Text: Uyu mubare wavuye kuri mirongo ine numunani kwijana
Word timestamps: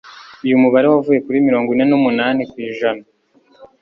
Uyu 0.45 0.61
mubare 0.61 0.87
wavuye 0.93 1.19
kuri 1.25 1.45
mirongo 1.47 1.67
ine 1.71 1.85
numunani 1.89 2.41
kwijana 2.51 3.03